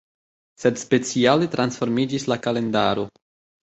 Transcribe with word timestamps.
Sed 0.63 0.81
speciale 0.85 1.51
transformiĝis 1.59 2.29
la 2.35 2.43
kalendaro. 2.49 3.11